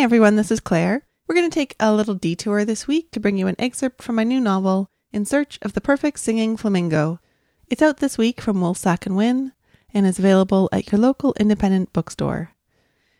[0.00, 1.04] Hey everyone, this is Claire.
[1.28, 4.16] We're going to take a little detour this week to bring you an excerpt from
[4.16, 7.20] my new novel, In Search of the Perfect Singing Flamingo.
[7.68, 9.52] It's out this week from Wolsak and Wynn
[9.92, 12.52] and is available at your local independent bookstore.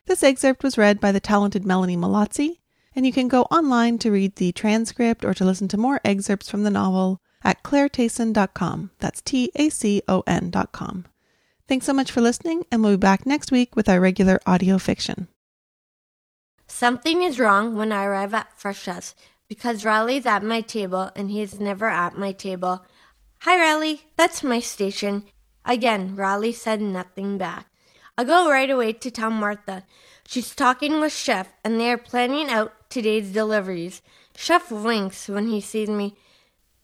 [0.07, 2.61] This excerpt was read by the talented Melanie Malazzi,
[2.97, 6.49] and you can go online to read the transcript or to listen to more excerpts
[6.49, 8.91] from the novel at clairetacon.com.
[9.01, 11.05] That's T A C O N.com.
[11.69, 14.79] Thanks so much for listening, and we'll be back next week with our regular audio
[14.79, 15.29] fiction.
[16.81, 19.15] Something is wrong when I arrive at Fresha's
[19.49, 22.87] because Riley's at my table and he's never at my table.
[23.41, 24.05] Hi, Riley.
[24.17, 25.25] That's my station.
[25.67, 27.67] Again, Riley said nothing back.
[28.17, 29.85] I go right away to tell Martha.
[30.27, 34.01] She's talking with Chef and they are planning out today's deliveries.
[34.35, 36.17] Chef winks when he sees me.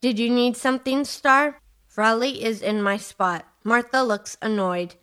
[0.02, 1.58] Did you need something, Star?
[1.96, 3.46] Riley is in my spot.
[3.64, 4.96] Martha looks annoyed.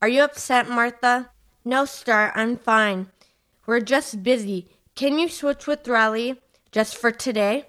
[0.00, 1.30] Are you upset, Martha?
[1.64, 3.06] No, Star, I'm fine.
[3.64, 4.68] We're just busy.
[4.94, 6.40] Can you switch with Riley
[6.72, 7.66] just for today?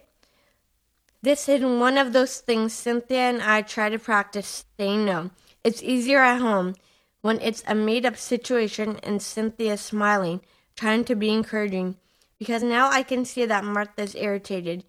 [1.22, 5.30] This is one of those things Cynthia and I try to practice saying no.
[5.64, 6.76] It's easier at home
[7.22, 10.42] when it's a made up situation and Cynthia smiling,
[10.76, 11.96] trying to be encouraging,
[12.38, 14.84] because now I can see that Martha's irritated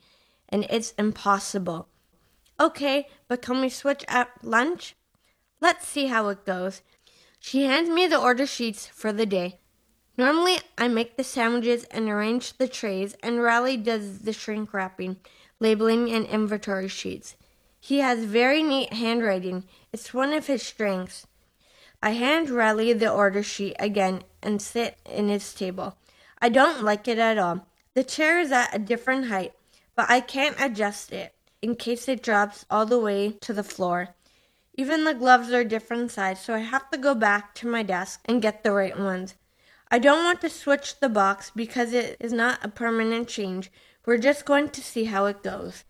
[0.49, 1.87] and it's impossible.
[2.59, 4.97] Okay, but can we switch at lunch?
[5.61, 6.83] Let's see how it goes.
[7.39, 9.61] She hands me the order sheets for the day.
[10.17, 15.17] Normally, I make the sandwiches and arrange the trays, and Riley does the shrink wrapping,
[15.59, 17.35] labeling, and inventory sheets.
[17.81, 19.65] He has very neat handwriting.
[19.93, 21.27] It's one of his strengths.
[22.01, 25.97] I hand Riley the order sheet again and sit in his table.
[26.41, 27.67] I don't like it at all.
[27.95, 29.53] The chair is at a different height,
[29.97, 34.11] but I can't adjust it in case it drops all the way to the floor.
[34.75, 38.21] Even the gloves are different size, so I have to go back to my desk
[38.27, 39.35] and get the right ones.
[39.91, 43.71] I don't want to switch the box because it is not a permanent change.
[44.07, 45.85] We're just going to see how it goes.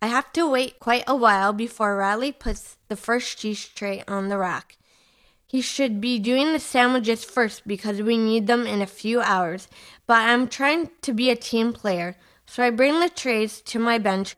[0.00, 4.28] I have to wait quite a while before Riley puts the first cheese tray on
[4.28, 4.76] the rack.
[5.46, 9.68] He should be doing the sandwiches first because we need them in a few hours,
[10.06, 13.98] but I'm trying to be a team player, so I bring the trays to my
[13.98, 14.36] bench.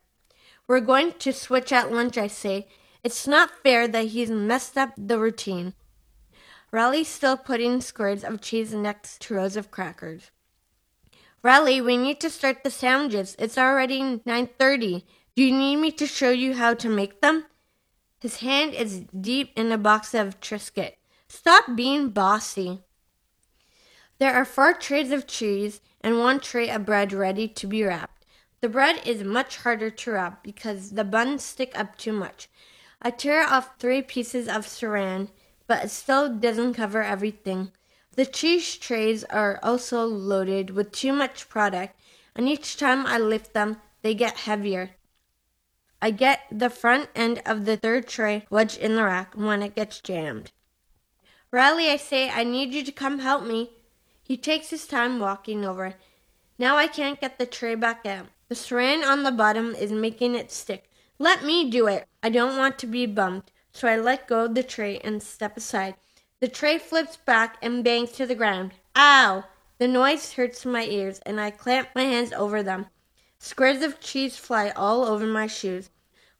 [0.66, 2.68] We're going to switch at lunch, I say,
[3.02, 5.74] it's not fair that he's messed up the routine.
[6.70, 10.30] Riley's still putting squares of cheese next to rows of crackers.
[11.42, 13.36] Riley, we need to start the sandwiches.
[13.38, 15.04] It's already 9:30.
[15.34, 17.46] Do you need me to show you how to make them?
[18.20, 20.94] His hand is deep in a box of Triscuit.
[21.28, 22.82] Stop being bossy.
[24.18, 28.26] There are four trays of cheese and one tray of bread ready to be wrapped.
[28.60, 32.48] The bread is much harder to wrap because the buns stick up too much.
[33.00, 35.28] I tear off three pieces of saran,
[35.68, 37.70] but it still doesn't cover everything.
[38.16, 41.94] The cheese trays are also loaded with too much product,
[42.34, 44.90] and each time I lift them, they get heavier.
[46.02, 49.76] I get the front end of the third tray wedged in the rack when it
[49.76, 50.50] gets jammed.
[51.50, 53.70] Riley, I say, I need you to come help me.
[54.22, 55.94] He takes his time walking over.
[56.58, 58.26] Now I can't get the tray back out.
[58.48, 60.90] The saran on the bottom is making it stick.
[61.18, 62.06] Let me do it.
[62.22, 65.56] I don't want to be bumped, so I let go of the tray and step
[65.56, 65.94] aside.
[66.40, 68.72] The tray flips back and bangs to the ground.
[68.96, 69.44] Ow!
[69.78, 72.86] The noise hurts my ears, and I clamp my hands over them.
[73.38, 75.90] Squares of cheese fly all over my shoes.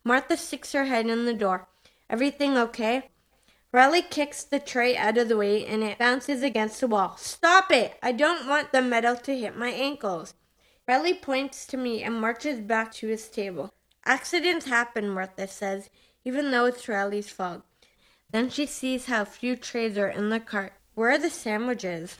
[0.05, 1.69] Martha sticks her head in the door.
[2.11, 3.11] Everything okay?
[3.71, 7.16] Riley kicks the tray out of the way and it bounces against the wall.
[7.19, 7.99] Stop it!
[8.03, 10.34] I don't want the metal to hit my ankles.
[10.89, 13.75] Riley points to me and marches back to his table.
[14.06, 15.91] Accidents happen, Martha says,
[16.25, 17.62] even though it's Riley's fault.
[18.31, 20.75] Then she sees how few trays are in the cart.
[20.95, 22.19] Where are the sandwiches?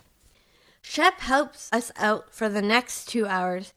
[0.81, 3.75] Shep helps us out for the next two hours.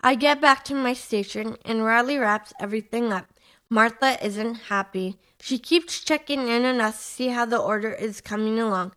[0.00, 3.26] I get back to my station and Riley wraps everything up.
[3.68, 5.18] Martha isn't happy.
[5.40, 8.92] She keeps checking in on us to see how the order is coming along.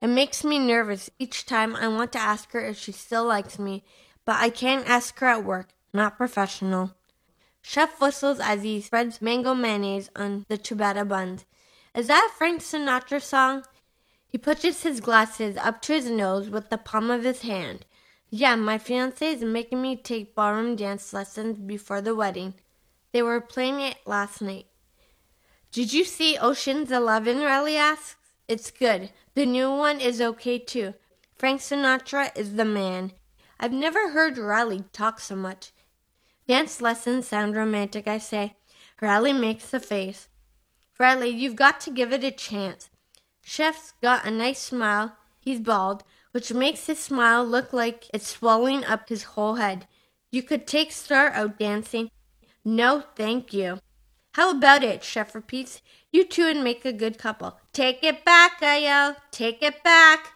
[0.00, 3.58] It makes me nervous each time I want to ask her if she still likes
[3.58, 3.84] me,
[4.24, 5.70] but I can't ask her at work.
[5.92, 6.92] Not professional.
[7.70, 11.44] Chef whistles as he spreads mango mayonnaise on the ciabatta buns.
[11.94, 13.62] Is that Frank Sinatra song?
[14.26, 17.84] He pushes his glasses up to his nose with the palm of his hand.
[18.30, 22.54] Yeah, my fiance is making me take ballroom dance lessons before the wedding.
[23.12, 24.64] They were playing it last night.
[25.70, 27.40] Did you see Ocean's Eleven?
[27.42, 28.16] Riley asks.
[28.48, 29.10] It's good.
[29.34, 30.94] The new one is okay too.
[31.36, 33.12] Frank Sinatra is the man.
[33.60, 35.72] I've never heard Riley talk so much.
[36.48, 38.56] Dance lessons sound romantic, I say.
[39.02, 40.28] Riley makes a face.
[40.98, 42.88] Riley, you've got to give it a chance.
[43.42, 45.14] Chef's got a nice smile.
[45.38, 49.86] He's bald, which makes his smile look like it's swelling up his whole head.
[50.30, 52.10] You could take Star out dancing.
[52.64, 53.78] No, thank you.
[54.32, 55.04] How about it?
[55.04, 55.82] Chef repeats.
[56.12, 57.58] You two would make a good couple.
[57.74, 59.16] Take it back, I yell.
[59.30, 60.32] Take it back.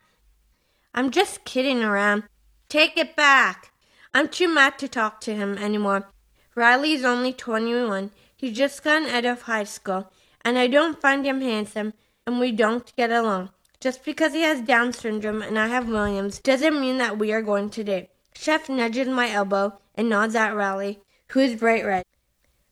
[0.94, 2.24] I'm just kidding around.
[2.68, 3.71] Take it back.
[4.14, 6.08] I'm too mad to talk to him anymore.
[6.54, 8.10] Riley's only 21.
[8.36, 10.12] He's just gotten out of high school,
[10.44, 11.94] and I don't find him handsome,
[12.26, 13.50] and we don't get along.
[13.80, 17.42] Just because he has Down syndrome and I have Williams doesn't mean that we are
[17.42, 18.10] going to date.
[18.34, 21.00] Chef nudges my elbow and nods at Riley,
[21.30, 22.04] who is bright red.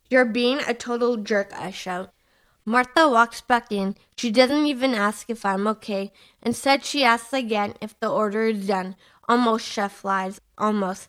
[0.09, 2.13] You're being a total jerk, I shout.
[2.65, 3.97] Martha walks back in.
[4.17, 6.13] She doesn't even ask if I'm okay.
[6.43, 8.95] Instead, she asks again if the order is done.
[9.29, 10.41] Almost, chef lies.
[10.59, 11.09] Almost.